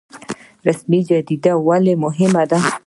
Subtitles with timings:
[0.67, 2.59] رسمي جریده ولې مهمه ده؟